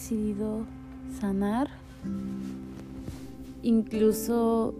decidido 0.00 0.64
sanar. 1.20 1.68
Incluso 3.62 4.74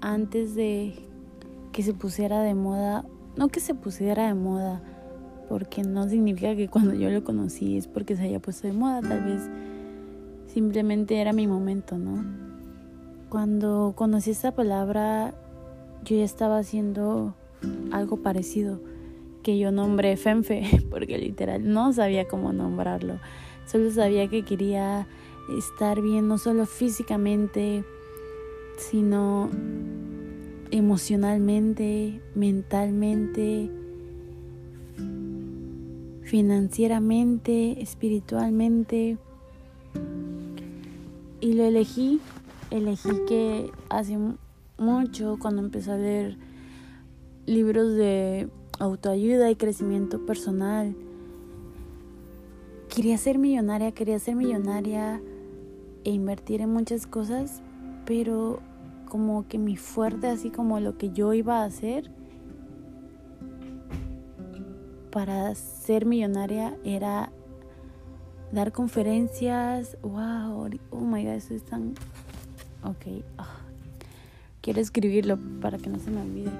antes 0.00 0.54
de 0.54 0.94
que 1.72 1.82
se 1.82 1.94
pusiera 1.94 2.42
de 2.42 2.54
moda, 2.54 3.04
no 3.36 3.48
que 3.48 3.58
se 3.58 3.74
pusiera 3.74 4.28
de 4.28 4.34
moda, 4.34 4.80
porque 5.48 5.82
no 5.82 6.08
significa 6.08 6.54
que 6.54 6.68
cuando 6.68 6.94
yo 6.94 7.10
lo 7.10 7.24
conocí 7.24 7.76
es 7.76 7.88
porque 7.88 8.14
se 8.14 8.22
haya 8.22 8.38
puesto 8.38 8.68
de 8.68 8.72
moda, 8.72 9.00
tal 9.00 9.24
vez 9.24 9.42
simplemente 10.46 11.20
era 11.20 11.32
mi 11.32 11.48
momento, 11.48 11.98
¿no? 11.98 12.24
Cuando 13.28 13.94
conocí 13.96 14.30
esta 14.30 14.52
palabra, 14.52 15.34
yo 16.04 16.16
ya 16.16 16.24
estaba 16.24 16.58
haciendo 16.58 17.34
algo 17.90 18.18
parecido, 18.18 18.78
que 19.48 19.56
yo 19.58 19.72
nombré 19.72 20.18
Fenfe, 20.18 20.62
porque 20.90 21.16
literal 21.16 21.72
no 21.72 21.90
sabía 21.94 22.28
cómo 22.28 22.52
nombrarlo, 22.52 23.18
solo 23.64 23.90
sabía 23.90 24.28
que 24.28 24.42
quería 24.42 25.06
estar 25.56 26.02
bien, 26.02 26.28
no 26.28 26.36
solo 26.36 26.66
físicamente, 26.66 27.82
sino 28.76 29.48
emocionalmente, 30.70 32.20
mentalmente, 32.34 33.70
financieramente, 36.24 37.80
espiritualmente. 37.80 39.16
Y 41.40 41.54
lo 41.54 41.64
elegí, 41.64 42.20
elegí 42.70 43.08
que 43.26 43.70
hace 43.88 44.18
mucho 44.76 45.38
cuando 45.40 45.62
empecé 45.62 45.92
a 45.92 45.96
leer 45.96 46.36
libros 47.46 47.94
de 47.94 48.50
autoayuda 48.78 49.50
y 49.50 49.56
crecimiento 49.56 50.24
personal, 50.24 50.94
quería 52.88 53.18
ser 53.18 53.38
millonaria, 53.38 53.92
quería 53.92 54.18
ser 54.18 54.34
millonaria 54.34 55.20
e 56.04 56.10
invertir 56.10 56.60
en 56.60 56.70
muchas 56.70 57.06
cosas, 57.06 57.62
pero 58.06 58.60
como 59.08 59.46
que 59.48 59.58
mi 59.58 59.76
fuerte, 59.76 60.28
así 60.28 60.50
como 60.50 60.80
lo 60.80 60.96
que 60.98 61.10
yo 61.10 61.32
iba 61.32 61.62
a 61.62 61.64
hacer 61.64 62.10
para 65.10 65.54
ser 65.54 66.06
millonaria 66.06 66.76
era 66.84 67.32
dar 68.52 68.72
conferencias. 68.72 69.96
Wow, 70.02 70.70
oh 70.90 71.00
my 71.00 71.24
god, 71.24 71.34
eso 71.34 71.54
es 71.54 71.64
tan. 71.64 71.94
Ok, 72.84 73.24
ah, 73.38 73.56
quiero 74.60 74.80
escribirlo 74.80 75.38
para 75.60 75.78
que 75.78 75.90
no 75.90 75.98
se 75.98 76.10
me 76.10 76.22
olvide. 76.22 76.50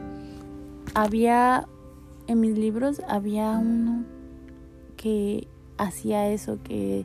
Había 0.94 1.69
en 2.29 2.41
mis 2.41 2.57
libros, 2.57 3.03
había 3.09 3.51
uno 3.59 4.05
que 4.97 5.48
hacía 5.79 6.29
eso, 6.29 6.59
que 6.62 7.05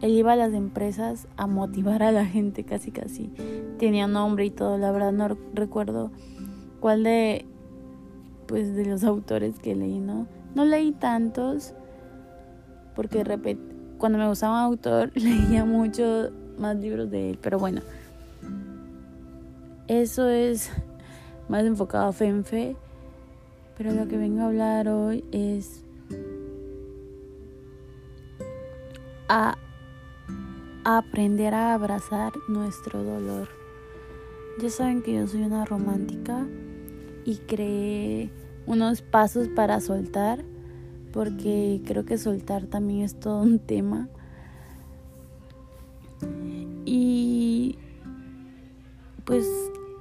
él 0.00 0.12
iba 0.12 0.32
a 0.32 0.36
las 0.36 0.52
empresas 0.52 1.28
a 1.36 1.46
motivar 1.46 2.02
a 2.02 2.10
la 2.10 2.24
gente 2.24 2.64
casi 2.64 2.90
casi. 2.90 3.30
Tenía 3.78 4.06
nombre 4.08 4.46
y 4.46 4.50
todo, 4.50 4.78
la 4.78 4.90
verdad 4.90 5.12
no 5.12 5.36
recuerdo 5.54 6.10
cuál 6.80 7.04
de 7.04 7.46
pues 8.46 8.74
de 8.74 8.84
los 8.84 9.04
autores 9.04 9.58
que 9.60 9.74
leí, 9.74 10.00
¿no? 10.00 10.26
No 10.54 10.64
leí 10.64 10.92
tantos 10.92 11.74
porque 12.94 13.24
cuando 13.98 14.18
me 14.18 14.28
gustaba 14.28 14.58
un 14.58 14.72
autor 14.72 15.10
leía 15.14 15.64
mucho 15.64 16.30
más 16.58 16.76
libros 16.76 17.10
de 17.10 17.30
él, 17.30 17.38
pero 17.40 17.58
bueno. 17.58 17.82
Eso 19.88 20.28
es 20.28 20.70
más 21.48 21.64
enfocado 21.64 22.08
a 22.08 22.12
fe 22.12 22.26
en 22.26 22.44
fe, 22.44 22.76
pero 23.76 23.92
lo 23.92 24.08
que 24.08 24.16
vengo 24.16 24.42
a 24.42 24.46
hablar 24.46 24.88
hoy 24.88 25.24
es 25.32 25.84
a 29.28 29.56
aprender 30.84 31.54
a 31.54 31.74
abrazar 31.74 32.32
nuestro 32.48 33.02
dolor. 33.02 33.48
Ya 34.60 34.68
saben 34.68 35.02
que 35.02 35.14
yo 35.14 35.26
soy 35.26 35.42
una 35.42 35.64
romántica 35.64 36.46
y 37.24 37.36
creé 37.38 38.30
unos 38.66 39.02
pasos 39.02 39.48
para 39.48 39.80
soltar, 39.80 40.44
porque 41.12 41.80
creo 41.86 42.04
que 42.04 42.18
soltar 42.18 42.66
también 42.66 43.02
es 43.02 43.18
todo 43.18 43.42
un 43.42 43.58
tema. 43.58 44.08
Y 46.84 47.78
pues 49.24 49.46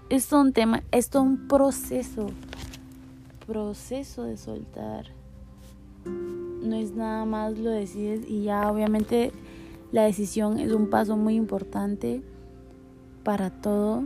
es 0.10 0.28
todo 0.28 0.42
un 0.42 0.54
tema, 0.54 0.84
es 0.92 1.10
todo 1.10 1.24
un 1.24 1.48
proceso, 1.48 2.28
proceso 3.46 4.24
de 4.24 4.38
soltar. 4.38 5.06
No 6.06 6.76
es 6.76 6.94
nada 6.94 7.26
más 7.26 7.58
lo 7.58 7.70
decides 7.70 8.28
y 8.28 8.44
ya 8.44 8.72
obviamente 8.72 9.32
la 9.92 10.04
decisión 10.04 10.60
es 10.60 10.72
un 10.72 10.90
paso 10.90 11.18
muy 11.18 11.36
importante 11.36 12.22
para 13.24 13.50
todo. 13.50 14.04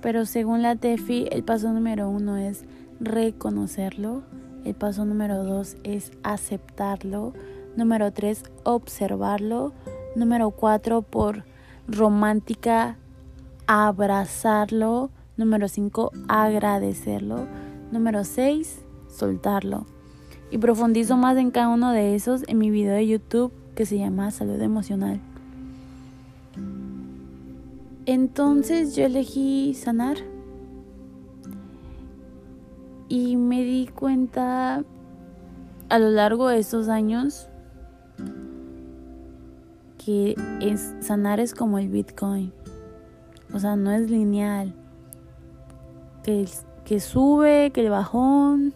Pero 0.00 0.24
según 0.24 0.62
la 0.62 0.76
TEFI, 0.76 1.28
el 1.30 1.42
paso 1.42 1.72
número 1.72 2.08
uno 2.08 2.36
es 2.36 2.64
reconocerlo. 3.00 4.22
El 4.64 4.74
paso 4.74 5.04
número 5.04 5.44
dos 5.44 5.76
es 5.84 6.12
aceptarlo. 6.22 7.32
Número 7.76 8.12
tres, 8.12 8.44
observarlo. 8.64 9.72
Número 10.14 10.50
cuatro, 10.50 11.02
por 11.02 11.44
romántica, 11.86 12.96
abrazarlo. 13.66 15.10
Número 15.36 15.68
cinco, 15.68 16.12
agradecerlo. 16.28 17.46
Número 17.92 18.24
seis, 18.24 18.80
soltarlo. 19.08 19.86
Y 20.50 20.58
profundizo 20.58 21.16
más 21.16 21.36
en 21.36 21.50
cada 21.50 21.68
uno 21.68 21.92
de 21.92 22.14
esos 22.14 22.42
en 22.48 22.58
mi 22.58 22.70
video 22.70 22.94
de 22.94 23.06
YouTube 23.06 23.52
que 23.74 23.86
se 23.86 23.98
llama 23.98 24.30
salud 24.30 24.60
emocional. 24.60 25.20
Entonces 28.06 28.94
yo 28.94 29.04
elegí 29.04 29.74
sanar 29.74 30.18
y 33.08 33.36
me 33.36 33.62
di 33.62 33.88
cuenta 33.88 34.84
a 35.88 35.98
lo 35.98 36.10
largo 36.10 36.48
de 36.48 36.58
estos 36.58 36.88
años 36.88 37.48
que 40.04 40.36
es, 40.60 40.94
sanar 41.00 41.40
es 41.40 41.52
como 41.52 41.78
el 41.78 41.88
Bitcoin. 41.88 42.52
O 43.52 43.58
sea, 43.58 43.74
no 43.74 43.90
es 43.90 44.08
lineal. 44.08 44.72
Que, 46.22 46.46
que 46.86 47.00
sube, 47.00 47.72
que 47.72 47.82
el 47.82 47.90
bajón, 47.90 48.72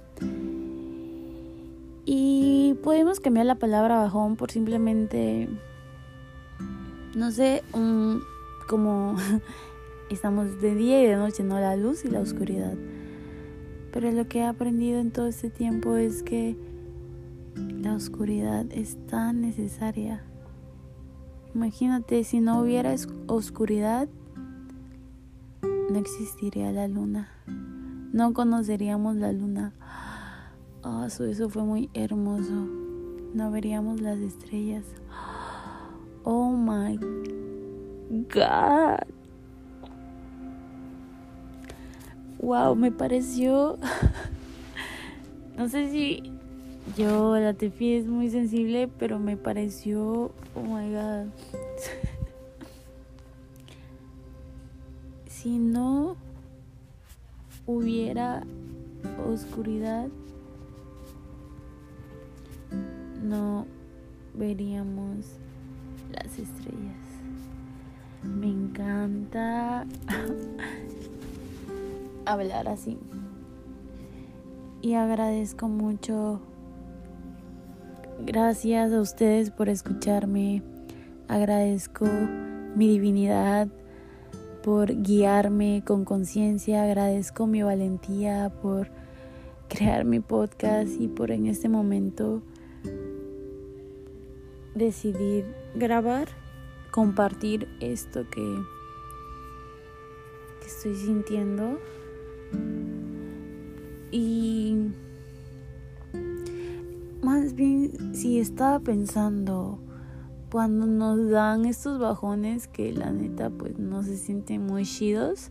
y 2.05 2.75
podemos 2.83 3.21
cambiar 3.21 3.47
la 3.47 3.55
palabra 3.55 3.99
bajón 3.99 4.35
por 4.35 4.51
simplemente, 4.51 5.49
no 7.15 7.31
sé, 7.31 7.63
como 8.69 9.15
estamos 10.11 10.61
de 10.61 10.75
día 10.75 11.05
y 11.05 11.07
de 11.07 11.15
noche, 11.15 11.45
¿no? 11.45 11.61
La 11.61 11.77
luz 11.77 12.05
y 12.05 12.09
la 12.09 12.19
oscuridad. 12.19 12.75
Pero 13.93 14.11
lo 14.11 14.27
que 14.27 14.41
he 14.41 14.45
aprendido 14.45 14.99
en 14.99 15.13
todo 15.13 15.29
este 15.29 15.51
tiempo 15.51 15.95
es 15.95 16.25
que 16.25 16.57
la 17.55 17.95
oscuridad 17.95 18.67
es 18.73 18.97
tan 19.07 19.41
necesaria. 19.41 20.25
Imagínate, 21.55 22.25
si 22.25 22.41
no 22.41 22.61
hubiera 22.61 22.93
oscuridad, 23.29 24.09
no 25.63 25.99
existiría 25.99 26.73
la 26.73 26.89
luna. 26.89 27.40
No 28.13 28.33
conoceríamos 28.33 29.17
la 29.17 29.33
luna. 29.33 29.73
Oh, 30.83 31.05
eso 31.05 31.49
fue 31.49 31.63
muy 31.63 31.91
hermoso. 31.95 32.67
No 33.35 33.53
veríamos 33.53 34.01
las 34.01 34.19
estrellas. 34.19 34.85
Oh 36.25 36.51
my 36.51 36.99
God. 38.35 39.07
Wow, 42.41 42.75
me 42.75 42.91
pareció. 42.91 43.79
no 45.57 45.69
sé 45.69 45.89
si 45.91 46.33
yo, 46.97 47.39
la 47.39 47.55
Tefi 47.55 47.95
es 47.95 48.07
muy 48.07 48.29
sensible, 48.29 48.89
pero 48.99 49.21
me 49.21 49.37
pareció. 49.37 50.33
Oh 50.57 50.63
my 50.63 50.93
God. 50.93 51.27
si 55.29 55.59
no 55.59 56.17
hubiera 57.71 58.43
oscuridad, 59.27 60.09
no 63.23 63.67
veríamos 64.35 65.27
las 66.13 66.39
estrellas. 66.39 66.97
Me 68.23 68.49
encanta 68.49 69.87
hablar 72.27 72.69
así. 72.69 72.99
Y 74.83 74.95
agradezco 74.95 75.69
mucho. 75.69 76.41
Gracias 78.25 78.93
a 78.93 79.01
ustedes 79.01 79.51
por 79.51 79.69
escucharme. 79.69 80.63
Agradezco 81.29 82.07
mi 82.75 82.89
divinidad 82.89 83.69
por 84.63 85.03
guiarme 85.03 85.83
con 85.87 86.05
conciencia. 86.05 86.85
Agradezco 86.85 87.47
mi 87.47 87.63
valentía 87.63 88.53
por 88.63 88.89
crear 89.69 90.05
mi 90.05 90.21
podcast 90.21 90.91
y 91.01 91.09
por 91.09 91.31
en 91.31 91.47
este 91.47 91.69
momento 91.69 92.43
decidir 94.75 95.45
grabar, 95.75 96.29
compartir 96.91 97.69
esto 97.81 98.29
que, 98.31 98.57
que 100.61 100.67
estoy 100.67 100.97
sintiendo. 100.97 101.79
Y 104.11 104.91
más 107.23 107.55
bien, 107.55 108.15
si 108.15 108.41
estaba 108.41 108.81
pensando 108.81 109.79
cuando 110.51 110.87
nos 110.87 111.31
dan 111.31 111.65
estos 111.65 111.99
bajones 111.99 112.67
que 112.67 112.93
la 112.93 113.11
neta 113.13 113.51
pues 113.51 113.79
no 113.79 114.03
se 114.03 114.17
sienten 114.17 114.67
muy 114.67 114.85
chidos, 114.85 115.51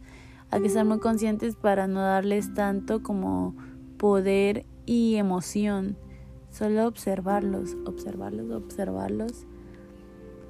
hay 0.51 0.61
que 0.61 0.69
ser 0.69 0.85
muy 0.85 0.99
conscientes 0.99 1.55
para 1.55 1.87
no 1.87 2.01
darles 2.01 2.53
tanto 2.53 3.01
como 3.03 3.55
poder 3.97 4.65
y 4.85 5.15
emoción. 5.15 5.97
Solo 6.51 6.87
observarlos, 6.87 7.77
observarlos, 7.85 8.51
observarlos 8.51 9.45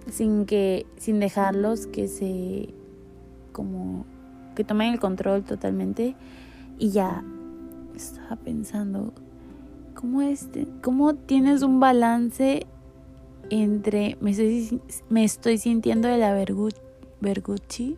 sin 0.10 0.46
que 0.46 0.88
sin 0.98 1.20
dejarlos 1.20 1.88
que 1.88 2.08
se 2.08 2.74
como 3.52 4.06
que 4.56 4.64
tomen 4.64 4.94
el 4.94 5.00
control 5.00 5.44
totalmente 5.44 6.16
y 6.78 6.90
ya 6.90 7.24
estaba 7.96 8.38
pensando 8.38 9.14
cómo 9.94 10.22
este 10.22 10.68
cómo 10.82 11.16
tienes 11.16 11.62
un 11.62 11.80
balance 11.80 12.66
entre 13.50 14.18
me 14.22 14.32
estoy, 14.32 14.82
me 15.10 15.24
estoy 15.24 15.58
sintiendo 15.58 16.08
de 16.08 16.18
la 16.18 16.34
Vergucci 17.22 17.98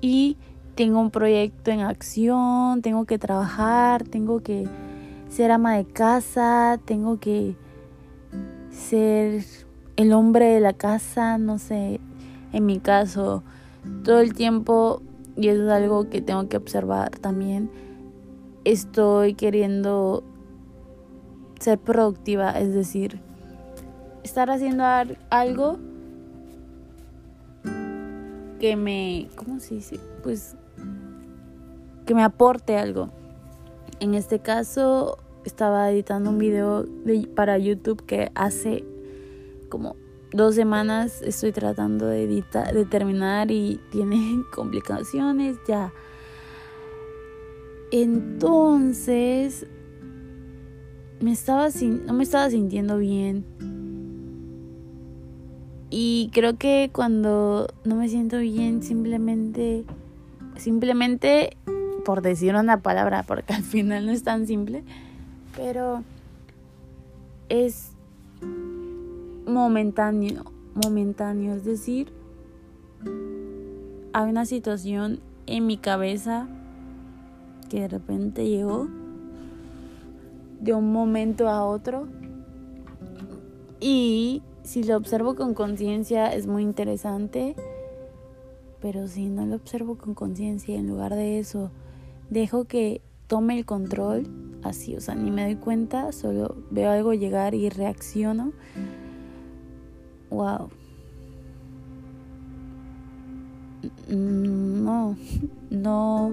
y 0.00 0.36
tengo 0.74 1.00
un 1.00 1.10
proyecto 1.10 1.70
en 1.70 1.80
acción, 1.80 2.82
tengo 2.82 3.04
que 3.04 3.18
trabajar, 3.18 4.04
tengo 4.04 4.40
que 4.40 4.68
ser 5.28 5.50
ama 5.50 5.76
de 5.76 5.84
casa, 5.84 6.78
tengo 6.84 7.18
que 7.18 7.56
ser 8.70 9.44
el 9.96 10.12
hombre 10.12 10.46
de 10.46 10.60
la 10.60 10.72
casa, 10.72 11.36
no 11.38 11.58
sé, 11.58 12.00
en 12.52 12.64
mi 12.64 12.78
caso, 12.78 13.42
todo 14.04 14.20
el 14.20 14.34
tiempo, 14.34 15.02
y 15.36 15.48
eso 15.48 15.64
es 15.64 15.70
algo 15.72 16.08
que 16.08 16.22
tengo 16.22 16.48
que 16.48 16.56
observar 16.56 17.10
también, 17.10 17.70
estoy 18.64 19.34
queriendo 19.34 20.22
ser 21.58 21.78
productiva, 21.78 22.52
es 22.52 22.72
decir, 22.72 23.20
estar 24.28 24.50
haciendo 24.50 24.84
algo 25.30 25.78
que 28.60 28.76
me, 28.76 29.28
¿cómo 29.36 29.58
se 29.58 29.76
dice? 29.76 29.98
Pues 30.22 30.54
que 32.04 32.14
me 32.14 32.22
aporte 32.22 32.76
algo. 32.76 33.10
En 34.00 34.14
este 34.14 34.38
caso 34.38 35.18
estaba 35.44 35.90
editando 35.90 36.30
un 36.30 36.38
video 36.38 36.84
para 37.34 37.56
YouTube 37.58 38.04
que 38.04 38.30
hace 38.34 38.84
como 39.70 39.96
dos 40.32 40.54
semanas 40.54 41.22
estoy 41.22 41.52
tratando 41.52 42.06
de 42.06 42.24
editar, 42.24 42.74
de 42.74 42.84
terminar 42.84 43.50
y 43.50 43.80
tiene 43.90 44.42
complicaciones 44.54 45.56
ya. 45.66 45.92
Entonces 47.90 49.66
me 51.20 51.32
estaba 51.32 51.70
sin, 51.70 52.04
no 52.04 52.12
me 52.12 52.24
estaba 52.24 52.50
sintiendo 52.50 52.98
bien. 52.98 53.77
Y 55.90 56.30
creo 56.34 56.56
que 56.56 56.90
cuando 56.92 57.68
no 57.84 57.96
me 57.96 58.08
siento 58.08 58.38
bien 58.38 58.82
simplemente 58.82 59.84
simplemente 60.56 61.56
por 62.04 62.22
decir 62.22 62.54
una 62.54 62.80
palabra, 62.80 63.22
porque 63.22 63.52
al 63.52 63.62
final 63.62 64.06
no 64.06 64.12
es 64.12 64.22
tan 64.22 64.46
simple, 64.46 64.82
pero 65.56 66.02
es 67.48 67.92
momentáneo, 69.46 70.44
momentáneo, 70.74 71.54
es 71.54 71.64
decir, 71.64 72.12
hay 74.12 74.30
una 74.30 74.46
situación 74.46 75.20
en 75.46 75.66
mi 75.66 75.76
cabeza 75.76 76.48
que 77.68 77.80
de 77.80 77.88
repente 77.88 78.48
llegó 78.48 78.88
de 80.60 80.74
un 80.74 80.92
momento 80.92 81.48
a 81.48 81.64
otro 81.64 82.08
y 83.80 84.42
si 84.68 84.82
lo 84.82 84.98
observo 84.98 85.34
con 85.34 85.54
conciencia 85.54 86.30
es 86.34 86.46
muy 86.46 86.62
interesante, 86.62 87.56
pero 88.82 89.08
si 89.08 89.30
no 89.30 89.46
lo 89.46 89.56
observo 89.56 89.96
con 89.96 90.12
conciencia 90.12 90.76
en 90.76 90.86
lugar 90.88 91.14
de 91.14 91.38
eso 91.38 91.70
dejo 92.28 92.66
que 92.66 93.00
tome 93.28 93.56
el 93.56 93.64
control 93.64 94.28
así, 94.62 94.94
o 94.94 95.00
sea, 95.00 95.14
ni 95.14 95.30
me 95.30 95.44
doy 95.44 95.54
cuenta, 95.54 96.12
solo 96.12 96.54
veo 96.70 96.90
algo 96.90 97.14
llegar 97.14 97.54
y 97.54 97.70
reacciono. 97.70 98.52
Wow. 100.28 100.68
Mm, 104.10 104.84
no, 104.84 105.16
no, 105.70 106.32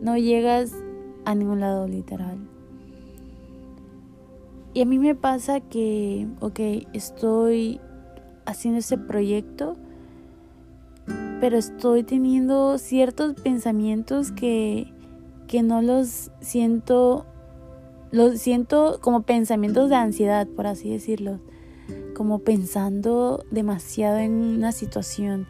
no 0.00 0.16
llegas 0.16 0.72
a 1.26 1.34
ningún 1.34 1.60
lado 1.60 1.86
literal. 1.86 2.38
Y 4.78 4.82
a 4.82 4.86
mí 4.86 5.00
me 5.00 5.16
pasa 5.16 5.58
que, 5.58 6.28
ok, 6.38 6.86
estoy 6.92 7.80
haciendo 8.46 8.78
ese 8.78 8.96
proyecto, 8.96 9.76
pero 11.40 11.56
estoy 11.58 12.04
teniendo 12.04 12.78
ciertos 12.78 13.34
pensamientos 13.34 14.30
que 14.30 14.92
que 15.48 15.64
no 15.64 15.82
los 15.82 16.30
siento, 16.40 17.26
los 18.12 18.38
siento 18.38 19.00
como 19.00 19.22
pensamientos 19.22 19.90
de 19.90 19.96
ansiedad, 19.96 20.46
por 20.46 20.68
así 20.68 20.88
decirlo, 20.90 21.40
como 22.14 22.38
pensando 22.38 23.44
demasiado 23.50 24.18
en 24.18 24.32
una 24.58 24.70
situación. 24.70 25.48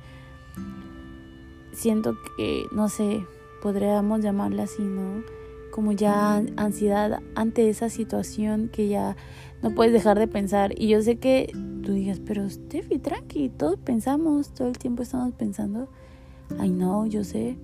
Siento 1.73 2.17
que, 2.39 2.65
no 2.73 2.89
sé, 2.89 3.27
podríamos 3.61 4.23
llamarla 4.23 4.63
así, 4.63 4.83
¿no? 4.83 5.38
Como 5.79 5.93
ya 5.93 6.43
ansiedad 6.57 7.21
ante 7.37 7.69
esa 7.69 7.89
situación 7.89 8.69
que 8.69 8.89
ya 8.89 9.17
no 9.63 9.77
puedes 9.77 9.93
dejar 9.93 10.19
de 10.19 10.27
pensar. 10.27 10.73
Y 10.77 10.89
yo 10.89 11.01
sé 11.03 11.19
que 11.19 11.53
tú 11.85 11.93
digas, 11.93 12.19
pero 12.19 12.51
Steffi, 12.51 12.99
tranqui, 12.99 13.49
todos 13.49 13.79
pensamos, 13.79 14.53
todo 14.53 14.67
el 14.67 14.77
tiempo 14.77 15.05
estamos 15.05 15.33
pensando. 15.35 15.89
I 16.61 16.69
know, 16.69 17.07
yo 17.07 17.23
sé. 17.23 17.57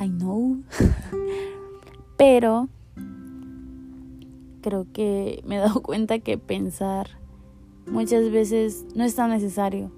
I 0.00 0.08
know. 0.08 0.60
Pero 2.18 2.68
creo 4.60 4.88
que 4.92 5.40
me 5.46 5.54
he 5.54 5.58
dado 5.60 5.82
cuenta 5.84 6.18
que 6.18 6.36
pensar 6.36 7.10
muchas 7.86 8.28
veces 8.32 8.86
no 8.96 9.04
es 9.04 9.14
tan 9.14 9.30
necesario. 9.30 9.92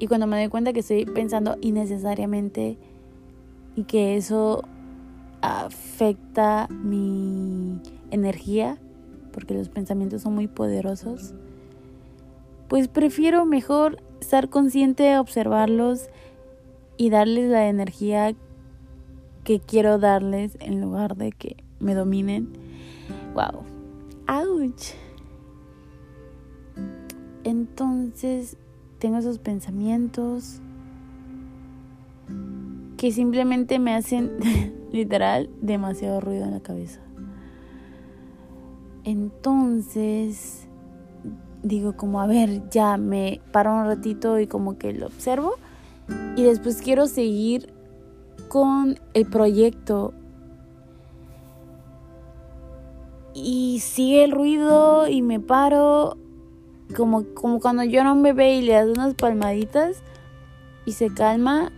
Y 0.00 0.08
cuando 0.08 0.26
me 0.26 0.36
doy 0.36 0.48
cuenta 0.48 0.72
que 0.72 0.80
estoy 0.80 1.04
pensando 1.06 1.56
innecesariamente 1.60 2.76
y 3.76 3.84
que 3.84 4.16
eso 4.16 4.64
afecta 5.46 6.66
mi 6.68 7.80
energía, 8.10 8.78
porque 9.32 9.54
los 9.54 9.68
pensamientos 9.68 10.22
son 10.22 10.34
muy 10.34 10.48
poderosos, 10.48 11.34
pues 12.68 12.88
prefiero 12.88 13.44
mejor 13.44 14.02
estar 14.20 14.48
consciente 14.48 15.18
observarlos 15.18 16.08
y 16.96 17.10
darles 17.10 17.48
la 17.50 17.68
energía 17.68 18.34
que 19.44 19.60
quiero 19.60 19.98
darles 19.98 20.56
en 20.58 20.80
lugar 20.80 21.16
de 21.16 21.30
que 21.30 21.56
me 21.78 21.94
dominen. 21.94 22.48
Wow. 23.34 23.62
Ouch. 24.26 24.94
Entonces 27.44 28.56
tengo 28.98 29.18
esos 29.18 29.38
pensamientos 29.38 30.60
que 32.96 33.12
simplemente 33.12 33.78
me 33.78 33.94
hacen 33.94 34.32
literal 34.96 35.48
demasiado 35.60 36.20
ruido 36.20 36.44
en 36.44 36.52
la 36.52 36.60
cabeza. 36.60 37.00
Entonces 39.04 40.66
digo 41.62 41.96
como 41.96 42.20
a 42.20 42.26
ver, 42.26 42.68
ya 42.70 42.96
me 42.96 43.40
paro 43.52 43.74
un 43.74 43.86
ratito 43.86 44.38
y 44.38 44.46
como 44.46 44.78
que 44.78 44.92
lo 44.92 45.06
observo. 45.06 45.54
Y 46.36 46.44
después 46.44 46.80
quiero 46.82 47.06
seguir 47.06 47.72
con 48.48 48.98
el 49.14 49.26
proyecto 49.26 50.12
y 53.34 53.80
sigue 53.80 54.24
el 54.24 54.30
ruido 54.30 55.08
y 55.08 55.22
me 55.22 55.40
paro 55.40 56.16
como, 56.96 57.24
como 57.34 57.60
cuando 57.60 57.82
llora 57.82 58.12
un 58.12 58.22
bebé 58.22 58.56
y 58.56 58.62
le 58.62 58.74
das 58.74 58.88
unas 58.88 59.14
palmaditas 59.14 60.02
y 60.84 60.92
se 60.92 61.12
calma. 61.12 61.72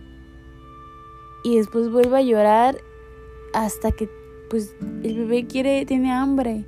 Y 1.43 1.57
después 1.57 1.89
vuelve 1.89 2.17
a 2.17 2.21
llorar 2.21 2.77
hasta 3.53 3.91
que 3.91 4.09
pues 4.49 4.75
el 5.03 5.17
bebé 5.17 5.45
quiere, 5.45 5.85
tiene 5.85 6.11
hambre, 6.11 6.65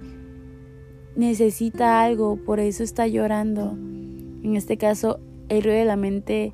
necesita 1.16 2.04
algo, 2.04 2.38
por 2.38 2.60
eso 2.60 2.84
está 2.84 3.08
llorando. 3.08 3.72
En 3.72 4.56
este 4.56 4.78
caso, 4.78 5.20
el 5.50 5.64
ruido 5.64 5.80
de 5.80 5.86
la 5.86 5.98
mente 5.98 6.54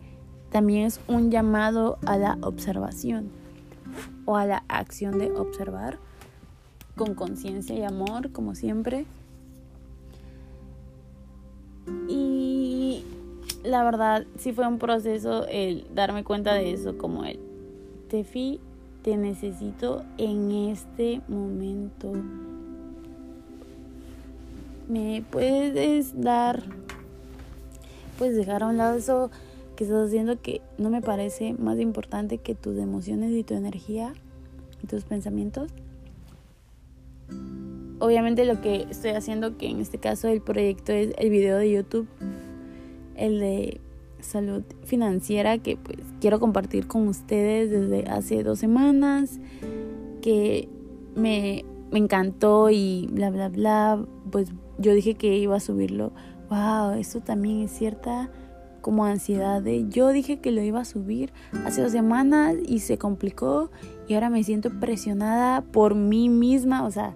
también 0.52 0.86
es 0.86 1.00
un 1.08 1.30
llamado 1.32 1.98
a 2.06 2.18
la 2.18 2.38
observación 2.42 3.30
o 4.26 4.38
a 4.38 4.46
la 4.46 4.64
acción 4.68 5.20
de 5.20 5.32
observar 5.32 6.00
con 6.96 7.14
conciencia 7.14 7.76
y 7.76 7.84
amor, 7.84 8.32
como 8.32 8.56
siempre. 8.56 9.06
Y 12.10 13.04
la 13.64 13.84
verdad 13.84 14.26
sí 14.38 14.52
fue 14.54 14.68
un 14.68 14.80
proceso 14.80 15.46
el 15.48 15.86
darme 15.94 16.24
cuenta 16.24 16.54
de 16.54 16.72
eso, 16.72 16.98
como 16.98 17.24
el 17.24 17.40
Tefi, 18.10 18.60
te 19.08 19.16
necesito 19.16 20.04
en 20.18 20.52
este 20.52 21.22
momento. 21.30 22.12
¿Me 24.90 25.24
puedes 25.32 26.20
dar, 26.20 26.62
puedes 28.18 28.36
dejar 28.36 28.64
a 28.64 28.68
un 28.68 28.76
lado 28.76 28.98
eso 28.98 29.32
que 29.78 29.86
estás 29.86 30.08
haciendo 30.08 30.42
que 30.42 30.60
no 30.78 30.90
me 30.90 31.02
parece 31.02 31.54
más 31.54 31.80
importante 31.80 32.40
que 32.40 32.54
tus 32.54 32.78
emociones 32.78 33.32
y 33.32 33.46
tu 33.46 33.54
energía 33.54 34.12
y 34.84 34.88
tus 34.88 35.06
pensamientos? 35.06 35.72
Obviamente 38.00 38.44
lo 38.44 38.60
que 38.60 38.88
estoy 38.90 39.12
haciendo, 39.12 39.58
que 39.58 39.70
en 39.70 39.80
este 39.80 40.00
caso 40.00 40.28
el 40.28 40.42
proyecto 40.42 40.92
es 40.92 41.14
el 41.18 41.30
video 41.30 41.58
de 41.58 41.72
YouTube, 41.72 42.10
el 43.16 43.40
de 43.40 43.80
salud 44.20 44.64
financiera 44.84 45.58
que 45.58 45.78
pues 45.78 45.98
quiero 46.20 46.40
compartir 46.40 46.88
con 46.88 47.08
ustedes 47.08 47.70
desde 47.70 48.10
hace 48.10 48.44
dos 48.44 48.60
semanas, 48.60 49.40
que 50.22 50.70
me, 51.16 51.66
me 51.92 52.00
encantó 52.00 52.70
y 52.70 53.08
bla, 53.12 53.30
bla, 53.30 53.50
bla, 53.50 54.06
pues 54.32 54.52
yo 54.78 54.94
dije 54.94 55.16
que 55.16 55.38
iba 55.38 55.56
a 55.56 55.60
subirlo. 55.60 56.12
Wow, 56.50 56.92
esto 56.98 57.22
también 57.22 57.62
es 57.62 57.72
cierta 57.72 58.30
como 58.82 59.04
ansiedad 59.04 59.62
de 59.62 59.90
yo 59.90 60.10
dije 60.10 60.40
que 60.40 60.52
lo 60.52 60.62
iba 60.62 60.80
a 60.80 60.86
subir 60.86 61.34
hace 61.66 61.82
dos 61.82 61.92
semanas 61.92 62.56
y 62.66 62.80
se 62.80 62.98
complicó 62.98 63.70
y 64.08 64.14
ahora 64.14 64.30
me 64.30 64.44
siento 64.46 64.70
presionada 64.80 65.62
por 65.62 65.94
mí 65.96 66.30
misma, 66.30 66.86
o 66.86 66.92
sea, 66.92 67.14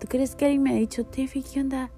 ¿tú 0.00 0.06
crees 0.08 0.34
que 0.34 0.46
alguien 0.46 0.62
me 0.62 0.70
ha 0.70 0.76
dicho, 0.76 1.04
Tefi, 1.04 1.42
qué 1.42 1.60
onda? 1.60 1.90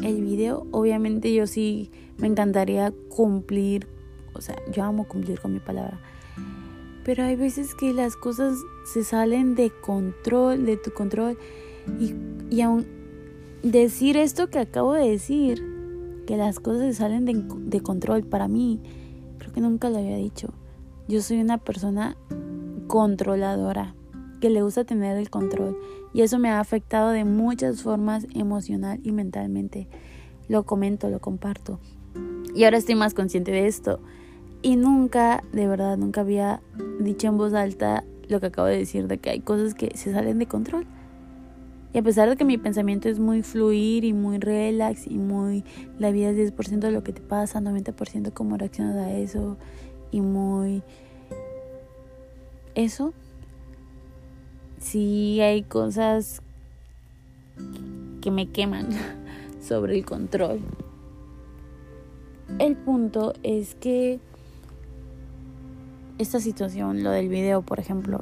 El 0.00 0.22
video, 0.22 0.66
obviamente 0.70 1.32
yo 1.34 1.46
sí 1.46 1.90
me 2.18 2.26
encantaría 2.26 2.92
cumplir, 3.08 3.86
o 4.34 4.40
sea, 4.40 4.56
yo 4.70 4.84
amo 4.84 5.06
cumplir 5.06 5.40
con 5.40 5.52
mi 5.52 5.60
palabra. 5.60 6.00
Pero 7.04 7.24
hay 7.24 7.36
veces 7.36 7.74
que 7.74 7.92
las 7.92 8.16
cosas 8.16 8.56
se 8.84 9.04
salen 9.04 9.54
de 9.54 9.70
control, 9.70 10.64
de 10.64 10.76
tu 10.76 10.92
control. 10.92 11.36
Y, 11.98 12.14
y 12.48 12.60
aún 12.60 12.86
decir 13.62 14.16
esto 14.16 14.48
que 14.48 14.60
acabo 14.60 14.92
de 14.92 15.10
decir, 15.10 15.62
que 16.26 16.36
las 16.36 16.60
cosas 16.60 16.82
se 16.82 16.94
salen 16.94 17.24
de, 17.24 17.44
de 17.44 17.80
control 17.80 18.22
para 18.24 18.48
mí, 18.48 18.80
creo 19.38 19.52
que 19.52 19.60
nunca 19.60 19.90
lo 19.90 19.98
había 19.98 20.16
dicho. 20.16 20.52
Yo 21.08 21.20
soy 21.20 21.40
una 21.40 21.58
persona 21.58 22.16
controladora, 22.86 23.94
que 24.40 24.50
le 24.50 24.62
gusta 24.62 24.84
tener 24.84 25.16
el 25.16 25.30
control. 25.30 25.76
Y 26.12 26.22
eso 26.22 26.38
me 26.38 26.50
ha 26.50 26.60
afectado 26.60 27.10
de 27.10 27.24
muchas 27.24 27.82
formas 27.82 28.26
emocional 28.34 29.00
y 29.02 29.12
mentalmente. 29.12 29.88
Lo 30.48 30.64
comento, 30.64 31.08
lo 31.08 31.20
comparto. 31.20 31.80
Y 32.54 32.64
ahora 32.64 32.76
estoy 32.76 32.94
más 32.94 33.14
consciente 33.14 33.50
de 33.50 33.66
esto. 33.66 34.00
Y 34.60 34.76
nunca, 34.76 35.42
de 35.52 35.66
verdad, 35.66 35.96
nunca 35.96 36.20
había 36.20 36.62
dicho 37.00 37.26
en 37.28 37.38
voz 37.38 37.54
alta 37.54 38.04
lo 38.28 38.40
que 38.40 38.46
acabo 38.46 38.68
de 38.68 38.78
decir, 38.78 39.08
de 39.08 39.18
que 39.18 39.30
hay 39.30 39.40
cosas 39.40 39.74
que 39.74 39.96
se 39.96 40.12
salen 40.12 40.38
de 40.38 40.46
control. 40.46 40.86
Y 41.94 41.98
a 41.98 42.02
pesar 42.02 42.28
de 42.28 42.36
que 42.36 42.44
mi 42.44 42.56
pensamiento 42.56 43.08
es 43.08 43.18
muy 43.18 43.42
fluir 43.42 44.04
y 44.04 44.12
muy 44.12 44.38
relax 44.38 45.06
y 45.06 45.18
muy 45.18 45.64
la 45.98 46.10
vida 46.10 46.30
es 46.30 46.54
10% 46.54 46.78
de 46.78 46.90
lo 46.90 47.02
que 47.02 47.12
te 47.12 47.20
pasa, 47.20 47.60
90% 47.60 48.32
cómo 48.32 48.56
reaccionas 48.56 48.96
a 48.96 49.12
eso 49.12 49.58
y 50.10 50.22
muy 50.22 50.82
eso, 52.74 53.12
sí 54.82 55.40
hay 55.40 55.62
cosas 55.62 56.42
que 58.20 58.30
me 58.30 58.50
queman 58.50 58.88
sobre 59.62 59.96
el 59.96 60.04
control. 60.04 60.60
El 62.58 62.76
punto 62.76 63.32
es 63.42 63.74
que 63.76 64.20
esta 66.18 66.40
situación, 66.40 67.02
lo 67.02 67.10
del 67.10 67.28
video, 67.28 67.62
por 67.62 67.80
ejemplo, 67.80 68.20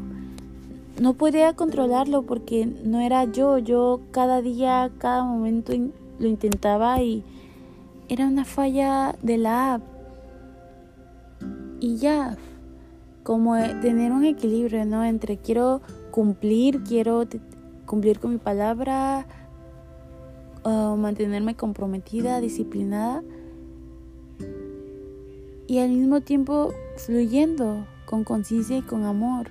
no 1.00 1.14
podía 1.14 1.54
controlarlo 1.54 2.22
porque 2.22 2.66
no 2.66 3.00
era 3.00 3.24
yo. 3.24 3.58
Yo 3.58 4.00
cada 4.10 4.42
día, 4.42 4.90
cada 4.98 5.24
momento 5.24 5.72
lo 6.18 6.26
intentaba 6.26 7.02
y 7.02 7.24
era 8.08 8.26
una 8.26 8.44
falla 8.44 9.16
de 9.22 9.38
la 9.38 9.74
app. 9.74 9.82
Y 11.80 11.96
ya, 11.96 12.36
como 13.22 13.54
tener 13.80 14.12
un 14.12 14.24
equilibrio, 14.24 14.84
¿no? 14.84 15.04
Entre 15.04 15.36
quiero 15.36 15.82
cumplir, 16.10 16.82
quiero 16.82 17.26
cumplir 17.86 18.18
con 18.18 18.32
mi 18.32 18.38
palabra, 18.38 19.26
mantenerme 20.64 21.54
comprometida, 21.54 22.40
disciplinada 22.40 23.22
y 25.66 25.78
al 25.78 25.90
mismo 25.90 26.20
tiempo 26.20 26.72
fluyendo 26.96 27.86
con 28.06 28.24
conciencia 28.24 28.76
y 28.78 28.82
con 28.82 29.04
amor. 29.04 29.50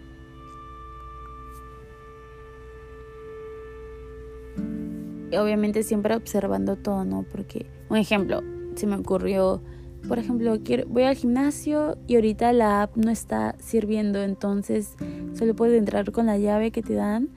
Y 5.32 5.38
obviamente 5.38 5.84
siempre 5.84 6.16
observando 6.16 6.76
todo, 6.76 7.06
¿no? 7.06 7.24
Porque, 7.32 7.68
un 7.90 7.98
ejemplo, 7.98 8.42
se 8.76 8.88
me 8.88 8.96
ocurrió, 8.96 9.62
por 10.08 10.20
ejemplo, 10.20 10.58
voy 10.88 11.04
al 11.04 11.16
gimnasio 11.16 11.98
y 12.08 12.16
ahorita 12.16 12.54
la 12.54 12.84
app 12.84 12.96
no 12.98 13.12
está 13.12 13.56
sirviendo, 13.60 14.24
entonces 14.24 14.96
solo 15.34 15.56
puedes 15.56 15.78
entrar 15.78 16.12
con 16.12 16.26
la 16.26 16.38
llave 16.38 16.72
que 16.72 16.82
te 16.82 16.94
dan 16.94 17.30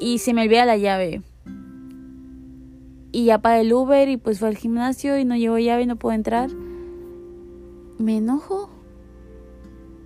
y 0.00 0.18
se 0.18 0.32
me 0.32 0.42
olvida 0.42 0.64
la 0.64 0.76
llave. 0.76 1.22
Y 3.12 3.24
ya 3.24 3.38
para 3.38 3.60
el 3.60 3.72
Uber 3.72 4.08
y 4.08 4.16
pues 4.16 4.38
fue 4.38 4.48
al 4.48 4.56
gimnasio 4.56 5.18
y 5.18 5.24
no 5.24 5.36
llevo 5.36 5.58
llave 5.58 5.82
y 5.82 5.86
no 5.86 5.96
puedo 5.96 6.14
entrar 6.14 6.48
me 8.00 8.16
enojo 8.16 8.70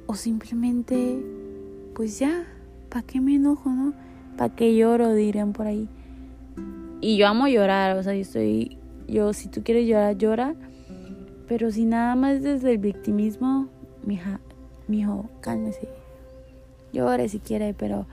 o 0.07 0.15
simplemente 0.15 1.23
pues 1.95 2.19
ya, 2.19 2.45
¿para 2.91 3.07
qué 3.07 3.21
me 3.21 3.37
enojo, 3.37 3.71
no? 3.71 3.95
¿Para 4.37 4.55
qué 4.55 4.77
lloro? 4.77 5.15
Dirían 5.15 5.53
por 5.53 5.69
ahí. 5.69 5.89
Y 7.01 7.17
yo 7.17 7.29
amo 7.29 7.47
llorar, 7.47 7.97
o 7.97 8.03
sea, 8.03 8.15
yo 8.15 8.23
estoy, 8.23 8.79
yo 9.07 9.33
si 9.33 9.49
tú 9.49 9.63
quieres 9.63 9.87
llorar, 9.87 10.19
llora, 10.19 10.57
pero 11.49 11.71
si 11.71 11.85
nada 11.85 12.15
más 12.17 12.43
desde 12.43 12.73
el 12.73 12.79
victimismo, 12.79 13.69
mija, 14.05 14.41
mijo, 14.89 15.29
cálmese. 15.41 15.89
Llore 16.93 17.29
si 17.29 17.39
quiere, 17.39 17.75
pero 17.75 18.07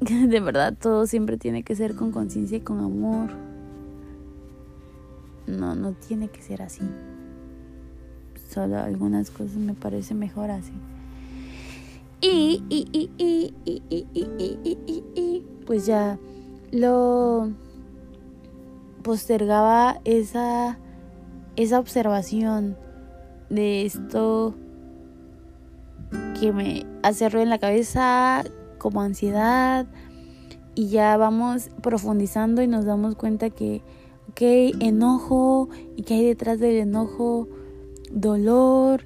de 0.00 0.40
verdad 0.40 0.74
todo 0.78 1.06
siempre 1.06 1.36
tiene 1.36 1.62
que 1.62 1.74
ser 1.74 1.94
con 1.94 2.12
conciencia 2.12 2.58
y 2.58 2.60
con 2.60 2.80
amor. 2.80 3.30
No, 5.46 5.74
no 5.74 5.92
tiene 5.92 6.28
que 6.28 6.42
ser 6.42 6.62
así 6.62 6.82
solo 8.50 8.78
algunas 8.78 9.30
cosas 9.30 9.56
me 9.56 9.74
parece 9.74 10.14
mejor 10.14 10.50
así. 10.50 10.72
Y, 12.20 12.62
y, 12.68 12.88
y, 12.92 13.10
y, 13.16 13.54
y, 13.64 13.82
y, 13.88 14.06
y, 14.14 14.78
y, 14.86 15.04
y, 15.14 15.46
pues 15.64 15.86
ya 15.86 16.18
lo 16.70 17.50
postergaba 19.02 20.00
esa, 20.04 20.78
esa 21.56 21.78
observación 21.78 22.76
de 23.48 23.84
esto 23.84 24.54
que 26.38 26.52
me 26.52 26.86
hace 27.02 27.28
ruido 27.28 27.44
en 27.44 27.50
la 27.50 27.58
cabeza 27.58 28.44
como 28.78 29.02
ansiedad 29.02 29.86
y 30.74 30.88
ya 30.88 31.16
vamos 31.16 31.70
profundizando 31.82 32.62
y 32.62 32.66
nos 32.66 32.84
damos 32.84 33.14
cuenta 33.16 33.50
que, 33.50 33.82
ok, 34.30 34.80
enojo 34.80 35.68
y 35.96 36.02
que 36.02 36.14
hay 36.14 36.24
detrás 36.24 36.58
del 36.58 36.76
enojo 36.76 37.48
dolor 38.10 39.04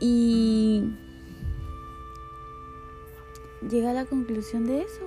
y 0.00 0.82
llega 3.70 3.90
a 3.90 3.94
la 3.94 4.04
conclusión 4.04 4.66
de 4.66 4.80
eso, 4.82 5.02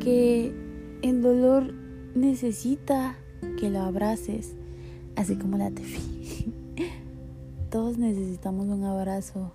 que 0.00 0.54
el 1.02 1.20
dolor 1.20 1.74
necesita 2.14 3.18
que 3.58 3.70
lo 3.70 3.80
abraces, 3.80 4.54
así 5.16 5.36
como 5.36 5.58
la 5.58 5.70
tefi. 5.70 6.52
Todos 7.70 7.98
necesitamos 7.98 8.66
un 8.66 8.84
abrazo. 8.84 9.52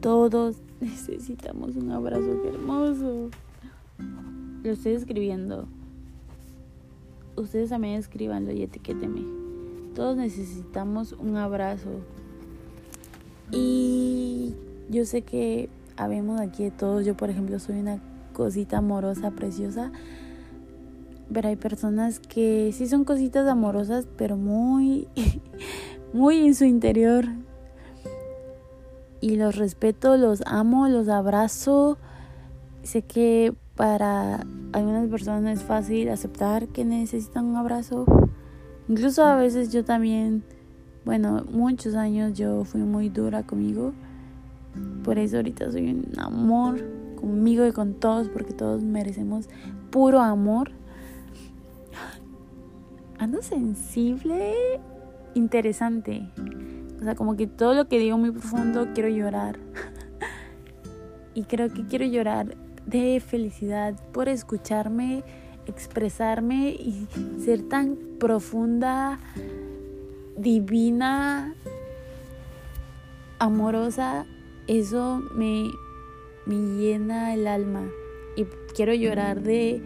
Todos 0.00 0.56
necesitamos 0.80 1.76
un 1.76 1.92
abrazo, 1.92 2.44
hermoso. 2.44 3.30
Lo 4.62 4.70
estoy 4.70 4.92
escribiendo. 4.92 5.68
Ustedes 7.36 7.70
también 7.70 7.94
escribanlo 7.94 8.52
y 8.52 8.62
etiquétenme. 8.62 9.22
Todos 9.94 10.16
necesitamos 10.16 11.12
un 11.12 11.36
abrazo. 11.36 12.00
Y 13.52 14.54
yo 14.88 15.04
sé 15.04 15.22
que 15.22 15.68
habemos 15.96 16.40
aquí 16.40 16.64
de 16.64 16.70
todos. 16.70 17.04
Yo, 17.04 17.16
por 17.16 17.30
ejemplo, 17.30 17.58
soy 17.58 17.80
una 17.80 18.00
cosita 18.32 18.78
amorosa, 18.78 19.30
preciosa. 19.30 19.92
Pero 21.32 21.48
hay 21.48 21.56
personas 21.56 22.20
que 22.20 22.72
sí 22.72 22.88
son 22.88 23.04
cositas 23.04 23.46
amorosas, 23.46 24.08
pero 24.16 24.36
muy, 24.36 25.08
muy 26.12 26.46
en 26.46 26.54
su 26.54 26.64
interior. 26.64 27.26
Y 29.20 29.36
los 29.36 29.56
respeto, 29.56 30.16
los 30.16 30.42
amo, 30.46 30.88
los 30.88 31.08
abrazo. 31.08 31.98
Sé 32.82 33.02
que 33.02 33.54
para 33.76 34.46
algunas 34.72 35.08
personas 35.08 35.58
es 35.58 35.64
fácil 35.64 36.08
aceptar 36.08 36.68
que 36.68 36.84
necesitan 36.84 37.44
un 37.44 37.56
abrazo 37.56 38.06
Incluso 38.90 39.22
a 39.22 39.36
veces 39.36 39.72
yo 39.72 39.84
también, 39.84 40.42
bueno, 41.04 41.44
muchos 41.48 41.94
años 41.94 42.36
yo 42.36 42.64
fui 42.64 42.80
muy 42.80 43.08
dura 43.08 43.44
conmigo. 43.44 43.92
Por 45.04 45.16
eso 45.16 45.36
ahorita 45.36 45.70
soy 45.70 45.92
un 45.92 46.18
amor 46.18 46.82
conmigo 47.14 47.64
y 47.64 47.70
con 47.70 47.94
todos, 47.94 48.28
porque 48.28 48.52
todos 48.52 48.82
merecemos 48.82 49.48
puro 49.92 50.18
amor. 50.18 50.72
Ando 53.20 53.42
sensible, 53.42 54.54
interesante. 55.34 56.26
O 56.98 57.04
sea, 57.04 57.14
como 57.14 57.36
que 57.36 57.46
todo 57.46 57.74
lo 57.74 57.86
que 57.86 57.98
digo 57.98 58.16
muy 58.16 58.30
profundo 58.30 58.88
quiero 58.94 59.10
llorar. 59.10 59.58
y 61.34 61.42
creo 61.42 61.68
que 61.68 61.86
quiero 61.86 62.06
llorar 62.06 62.56
de 62.86 63.20
felicidad 63.20 63.94
por 64.12 64.30
escucharme, 64.30 65.22
expresarme 65.66 66.70
y 66.70 67.08
ser 67.38 67.68
tan 67.68 67.98
profunda, 68.18 69.20
divina, 70.38 71.54
amorosa. 73.38 74.24
Eso 74.66 75.22
me, 75.34 75.70
me 76.46 76.56
llena 76.56 77.34
el 77.34 77.46
alma. 77.46 77.82
Y 78.34 78.46
quiero 78.74 78.94
llorar 78.94 79.42
de... 79.42 79.82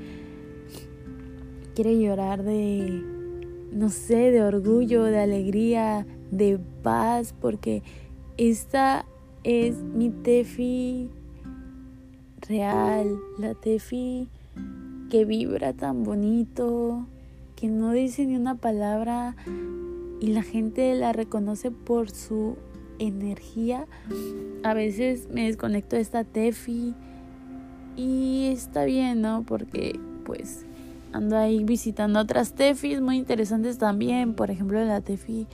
Quiero 1.74 1.90
llorar 1.90 2.44
de... 2.44 3.13
No 3.72 3.88
sé, 3.90 4.30
de 4.30 4.42
orgullo, 4.42 5.04
de 5.04 5.20
alegría, 5.20 6.06
de 6.30 6.58
paz, 6.82 7.34
porque 7.40 7.82
esta 8.36 9.04
es 9.42 9.76
mi 9.76 10.10
Tefi 10.10 11.10
real, 12.48 13.18
la 13.38 13.54
Tefi 13.54 14.28
que 15.10 15.24
vibra 15.24 15.72
tan 15.72 16.02
bonito, 16.02 17.06
que 17.56 17.68
no 17.68 17.92
dice 17.92 18.26
ni 18.26 18.36
una 18.36 18.56
palabra 18.56 19.36
y 20.20 20.28
la 20.28 20.42
gente 20.42 20.94
la 20.94 21.12
reconoce 21.12 21.70
por 21.70 22.10
su 22.10 22.56
energía. 22.98 23.86
A 24.62 24.74
veces 24.74 25.28
me 25.32 25.46
desconecto 25.46 25.96
de 25.96 26.02
esta 26.02 26.24
Tefi 26.24 26.94
y 27.96 28.48
está 28.52 28.84
bien, 28.84 29.20
¿no? 29.20 29.44
Porque 29.46 29.98
pues 30.24 30.66
ando 31.14 31.38
ahí 31.38 31.62
visitando 31.62 32.18
otras 32.18 32.54
Tefis 32.54 33.00
muy 33.00 33.16
interesantes 33.16 33.78
también, 33.78 34.34
por 34.34 34.50
ejemplo 34.50 34.84
la 34.84 35.00
Tefi 35.00 35.46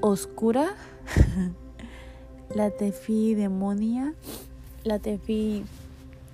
oscura, 0.00 0.68
la 2.54 2.70
Tefi 2.70 3.34
demonia, 3.34 4.14
la 4.84 5.00
Tefi 5.00 5.64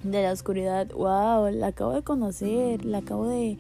de 0.02 0.22
la 0.22 0.32
oscuridad. 0.32 0.88
Wow, 0.88 1.50
la 1.50 1.68
acabo 1.68 1.94
de 1.94 2.02
conocer, 2.02 2.84
la 2.84 2.98
acabo 2.98 3.26
de 3.26 3.56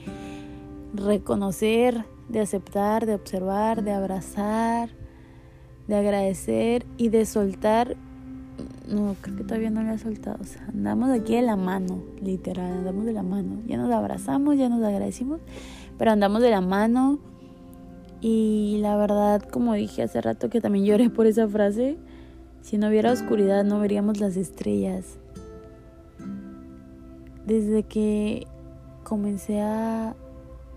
reconocer, 0.92 2.04
de 2.28 2.40
aceptar, 2.40 3.06
de 3.06 3.14
observar, 3.14 3.82
de 3.82 3.92
abrazar, 3.92 4.90
de 5.86 5.96
agradecer 5.96 6.84
y 6.98 7.08
de 7.08 7.24
soltar. 7.24 7.96
No, 8.88 9.14
creo 9.20 9.36
que 9.36 9.44
todavía 9.44 9.70
no 9.70 9.82
la 9.82 9.94
he 9.94 9.98
soltado. 9.98 10.38
O 10.40 10.44
sea, 10.44 10.64
andamos 10.68 11.10
aquí 11.10 11.34
de 11.34 11.42
la 11.42 11.56
mano, 11.56 12.02
literal, 12.20 12.78
andamos 12.78 13.04
de 13.04 13.12
la 13.12 13.22
mano. 13.22 13.60
Ya 13.66 13.76
nos 13.76 13.92
abrazamos, 13.92 14.56
ya 14.56 14.68
nos 14.68 14.82
agradecimos, 14.82 15.40
pero 15.98 16.10
andamos 16.10 16.42
de 16.42 16.50
la 16.50 16.60
mano. 16.60 17.18
Y 18.20 18.78
la 18.80 18.96
verdad, 18.96 19.42
como 19.42 19.74
dije 19.74 20.02
hace 20.02 20.20
rato 20.20 20.50
que 20.50 20.60
también 20.60 20.84
lloré 20.84 21.10
por 21.10 21.26
esa 21.26 21.46
frase, 21.46 21.98
si 22.62 22.78
no 22.78 22.88
hubiera 22.88 23.12
oscuridad 23.12 23.64
no 23.64 23.78
veríamos 23.78 24.18
las 24.18 24.36
estrellas 24.36 25.18
desde 27.48 27.82
que 27.82 28.46
comencé 29.04 29.62
a 29.62 30.14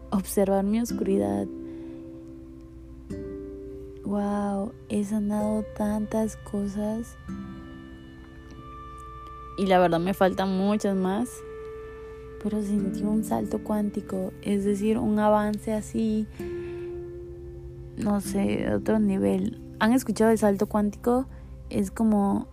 observar 0.09 0.63
mi 0.63 0.79
oscuridad, 0.79 1.45
wow, 4.05 4.71
he 4.87 5.03
sanado 5.03 5.65
tantas 5.75 6.37
cosas 6.37 7.17
y 9.61 9.67
la 9.67 9.77
verdad 9.77 9.99
me 9.99 10.15
faltan 10.15 10.57
muchas 10.57 10.95
más, 10.95 11.29
pero 12.41 12.63
sentí 12.63 13.03
un 13.03 13.23
salto 13.23 13.63
cuántico, 13.63 14.33
es 14.41 14.65
decir, 14.65 14.97
un 14.97 15.19
avance 15.19 15.71
así, 15.71 16.25
no 17.95 18.21
sé, 18.21 18.73
otro 18.73 18.97
nivel. 18.97 19.61
¿Han 19.77 19.93
escuchado 19.93 20.31
el 20.31 20.39
salto 20.39 20.65
cuántico? 20.65 21.27
Es 21.69 21.91
como 21.91 22.47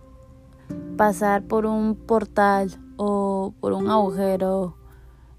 pasar 0.97 1.41
por 1.41 1.65
un 1.65 1.95
portal 1.95 2.77
o 2.97 3.55
por 3.59 3.73
un 3.73 3.89
agujero 3.89 4.75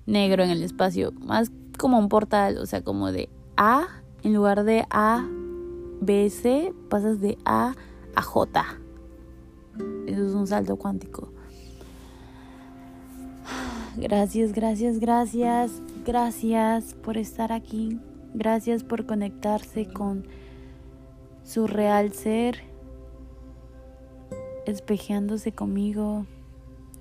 negro 0.07 0.43
en 0.43 0.51
el 0.51 0.65
espacio, 0.65 1.13
más 1.25 1.53
como 1.79 2.01
un 2.01 2.09
portal, 2.09 2.59
o 2.59 2.67
sea, 2.67 2.83
como 2.83 3.13
de 3.13 3.29
A, 3.57 3.87
en 4.25 4.35
lugar 4.35 4.65
de 4.65 4.87
A, 4.91 5.25
B, 6.01 6.31
C, 6.31 6.75
pasas 6.89 7.21
de 7.21 7.39
A 7.45 7.77
a 8.17 8.23
J. 8.23 8.65
Eso 10.09 10.27
es 10.27 10.35
un 10.35 10.49
salto 10.49 10.75
cuántico. 10.75 11.33
Gracias, 14.01 14.53
gracias, 14.55 14.99
gracias, 14.99 15.83
gracias 16.07 16.95
por 16.95 17.19
estar 17.19 17.53
aquí. 17.53 18.01
Gracias 18.33 18.83
por 18.83 19.05
conectarse 19.05 19.87
con 19.87 20.25
su 21.45 21.67
real 21.67 22.13
ser, 22.13 22.63
espejeándose 24.65 25.53
conmigo 25.53 26.25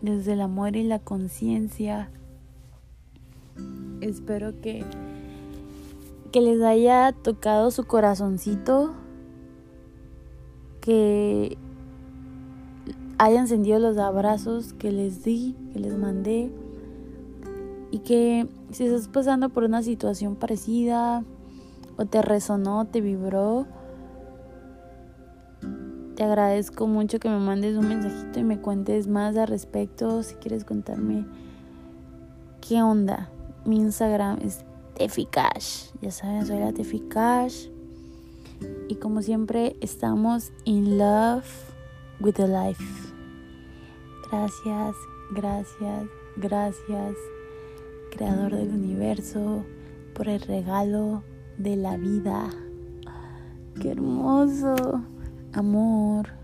desde 0.02 0.34
el 0.34 0.42
amor 0.42 0.76
y 0.76 0.84
la 0.84 1.00
conciencia. 1.00 2.12
Espero 4.02 4.60
que, 4.60 4.84
que 6.34 6.42
les 6.42 6.62
haya 6.64 7.14
tocado 7.14 7.72
su 7.72 7.86
corazoncito, 7.86 8.94
que 10.82 11.58
hayan 13.18 13.48
sentido 13.48 13.80
los 13.80 13.98
abrazos 13.98 14.74
que 14.74 14.92
les 14.92 15.24
di, 15.24 15.56
que 15.72 15.80
les 15.80 15.98
mandé, 15.98 16.52
y 17.91 17.99
que 17.99 18.47
si 18.71 18.86
estás 18.86 19.08
pasando 19.08 19.49
por 19.49 19.63
una 19.63 19.84
situación 19.84 20.36
parecida, 20.36 21.23
o 21.97 22.06
te 22.06 22.21
resonó, 22.21 22.86
te 22.86 23.02
vibró, 23.02 23.67
te 26.15 26.23
agradezco 26.23 26.88
mucho 26.88 27.19
que 27.19 27.30
me 27.30 27.39
mandes 27.39 27.78
un 27.78 27.88
mensajito 27.88 28.39
y 28.39 28.43
me 28.43 28.60
cuentes 28.60 29.08
más 29.08 29.36
al 29.38 29.47
respecto. 29.47 30.23
Si 30.23 30.36
quieres 30.36 30.65
contarme 30.65 31.25
qué 32.60 32.82
onda. 32.82 33.30
Mi 33.65 33.78
Instagram 33.78 34.39
es 34.41 34.63
Teficash. 34.95 35.91
Ya 36.02 36.12
saben, 36.12 36.45
soy 36.45 36.60
la 36.60 36.73
Teficash. 36.73 37.67
Y 38.88 38.95
como 38.95 39.21
siempre, 39.21 39.75
estamos 39.82 40.52
in 40.65 40.97
love 40.97 41.45
with 42.19 42.34
the 42.34 42.47
life. 42.47 42.84
Gracias, 44.30 44.95
gracias, 45.32 46.08
gracias, 46.38 47.15
Creador 48.12 48.56
del 48.56 48.69
universo, 48.69 49.63
por 50.13 50.28
el 50.28 50.41
regalo 50.41 51.24
de 51.58 51.76
la 51.76 51.98
vida. 51.98 52.50
¡Qué 53.82 53.91
hermoso! 53.91 55.04
amor. 55.54 56.38